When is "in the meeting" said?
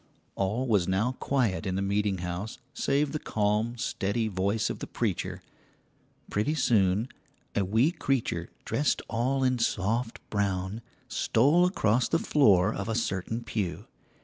1.67-2.17